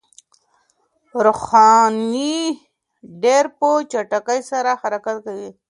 [1.25, 2.39] روښنايي
[3.23, 5.49] ډېر په چټکۍ سره حرکت کوي.